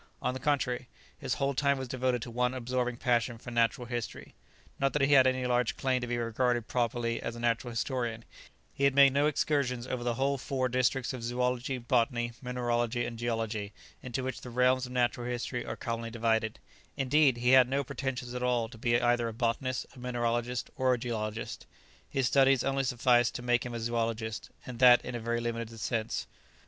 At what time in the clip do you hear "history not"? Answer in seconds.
3.85-4.93